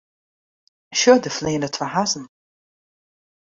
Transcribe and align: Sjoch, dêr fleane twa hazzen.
Sjoch, 0.99 1.21
dêr 1.21 1.35
fleane 1.37 1.69
twa 1.69 1.87
hazzen. 1.93 2.25